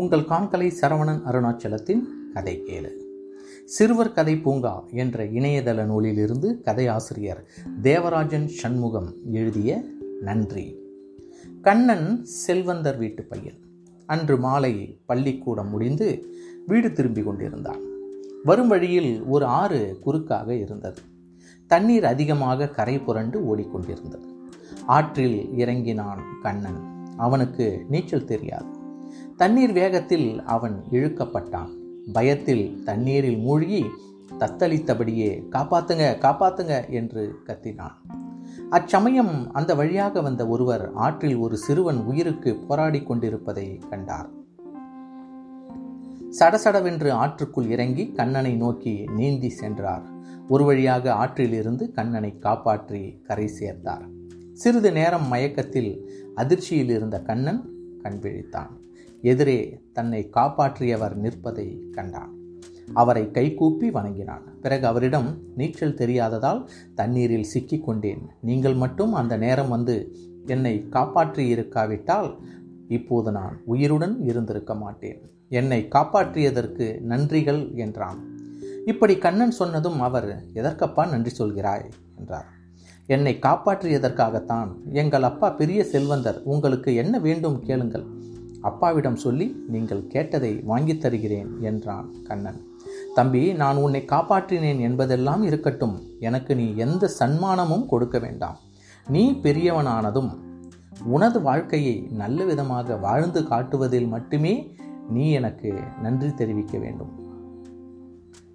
[0.00, 2.00] உங்கள் காண்கலை சரவணன் அருணாச்சலத்தின்
[2.34, 2.90] கதை கேளு.
[3.64, 7.44] சிறுவர் கதை பூங்கா என்ற இணையதள நூலிலிருந்து கதையாசிரியர்
[7.82, 9.84] தேவராஜன் சண்முகம் எழுதிய
[10.20, 10.78] நன்றி.
[11.62, 13.58] கண்ணன் செல்வந்தர் வீட்டு பையன்
[14.06, 16.34] அன்று மாலை பள்ளிக்கூடம் முடிந்து
[16.66, 17.80] வீடு திரும்பி கொண்டிருந்தான்.
[18.44, 21.00] வரும் வழியில் ஒரு ஆறு குறுக்காக இருந்தது.
[21.66, 24.24] தண்ணீர் அதிகமாக கரை புரண்டு ஓடிக்கொண்டிருந்தது.
[24.86, 26.80] ஆற்றில் இறங்கினான் கண்ணன்.
[27.16, 28.79] அவனுக்கு நீச்சல் தெரியாது.
[29.36, 31.70] தண்ணீர் வேகத்தில் அவன் இழுக்கப்பட்டான்.
[32.12, 33.84] பயத்தில் தண்ணீரில் மூழ்கி
[34.38, 37.96] தத்தளித்தபடியே காப்பாத்துங்க காப்பாத்துங்க என்று கத்தினான்.
[38.70, 44.30] அச்சமயம் அந்த வழியாக வந்த ஒருவர் ஆற்றில் ஒரு சிறுவன் உயிருக்கு போராடி கொண்டிருப்பதை கண்டார்.
[46.38, 50.04] சடசடவென்று ஆற்றுக்குள் இறங்கி கண்ணனை நோக்கி நீந்தி சென்றார்.
[50.48, 54.04] ஒரு வழியாக ஆற்றில் இருந்து கண்ணனை காப்பாற்றி கரை சேர்த்தார்
[54.52, 55.92] சிறிது நேரம் மயக்கத்தில்
[56.34, 57.60] அதிர்ச்சியில் இருந்த கண்ணன்
[58.02, 58.72] கண்விழித்தான்
[59.22, 62.38] எதிரே தன்னை காப்பாற்றியவர் நிற்பதை கண்டான்.
[62.92, 64.60] அவரை கைகூப்பி வணங்கினான்.
[64.60, 68.22] பிறகு அவரிடம் நீச்சல் தெரியாததால் தண்ணீரில் சிக்கிக் கொண்டேன்.
[68.40, 72.38] நீங்கள் மட்டும் அந்த நேரம் வந்து என்னை காப்பாற்றி இருக்காவிட்டால்
[72.88, 75.30] இப்போது நான் உயிருடன் இருந்திருக்க மாட்டேன்.
[75.48, 78.38] என்னை காப்பாற்றியதற்கு நன்றிகள் என்றான்.
[78.86, 81.90] இப்படி கண்ணன் சொன்னதும் அவர் எதற்கப்பா நன்றி சொல்கிறாய்?
[82.18, 82.46] என்றார்.
[83.06, 84.68] என்னை காப்பாற்றியதற்காகத்தான்.
[84.92, 86.42] எங்கள் அப்பா பெரிய செல்வந்தர்.
[86.44, 88.19] உங்களுக்கு என்ன வேண்டும் கேளுங்கள்.
[88.60, 92.66] அப்பாவிடம் சொல்லி நீங்கள் கேட்டதை வாங்கித் தருகிறேன் என்றான் கண்ணன்.
[93.14, 96.02] தம்பி நான் உன்னை காப்பாற்றினேன் என்பதெல்லாம் இருக்கட்டும்.
[96.20, 98.58] எனக்கு நீ எந்த சன்மானமும் கொடுக்க வேண்டாம்.
[99.08, 100.36] நீ பெரியவனானதும்
[101.04, 104.74] உனது வாழ்க்கையை நல்ல விதமாக வாழ்ந்து காட்டுவதில் மட்டுமே
[105.08, 107.28] நீ எனக்கு நன்றி தெரிவிக்க வேண்டும்.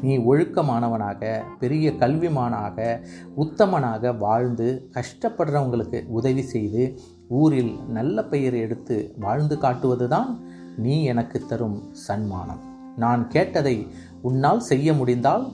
[0.00, 3.04] நீ ஒழுக்கமானவனாக பெரிய கல்விமானாக
[3.36, 6.98] உத்தமனாக வாழ்ந்து கஷ்டப்படுறவங்களுக்கு உதவி செய்து
[7.30, 10.30] ஊரில் நல்ல பெயர் எடுத்து வாழ்ந்து காட்டுவதுதான்
[10.76, 12.62] நீ எனக்கு தரும் சன்மானம்.
[12.96, 13.86] நான் கேட்டதை
[14.22, 15.44] உன்னால் செய்ய முடிந்தால்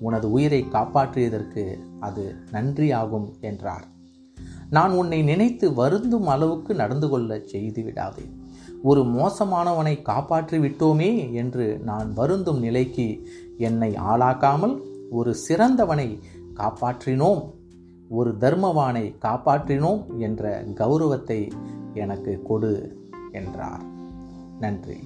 [0.00, 1.64] உனது உயிரை காப்பாற்றியதற்கு
[2.00, 3.84] அது நன்றியாகும் என்றார்.
[4.70, 8.24] நான் உன்னை நினைத்து வருந்தும் அளவுக்கு நடந்து கொள்ள செய்து விடாதே.
[8.82, 14.74] ஒரு மோசமானவனை காப்பாற்றி விட்டோமே என்று நான் வருந்தும் நிலைக்கு என்னை ஆளாக்காமல்
[15.10, 16.18] ஒரு சிறந்தவனை
[16.54, 17.42] காப்பாற்றினோம்
[18.08, 21.52] ஒரு தர்மவானை காப்பாற்றினோம் என்ற கௌரவத்தை
[21.94, 22.96] எனக்கு கொடு
[23.32, 23.82] என்றார்.
[24.60, 24.96] நன்றி.